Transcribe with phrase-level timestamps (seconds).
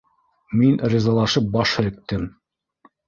[0.61, 2.29] Мин ризалашып баш һелктем.